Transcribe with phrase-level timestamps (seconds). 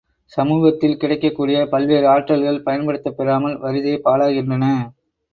[0.33, 4.65] சமூகத்தில் கிடைக்கக் கூடிய பல்வேறு ஆற்றல்கள் பயன்படுத்தப் பெறாமல் வறிதே பாழாகின்றன.